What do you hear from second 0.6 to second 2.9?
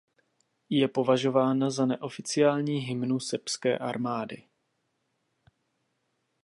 Je považována za neoficiální